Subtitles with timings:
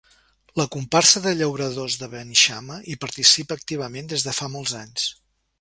[0.59, 5.09] La comparsa de llauradors de Beneixama hi participa activament des de fa molts anys.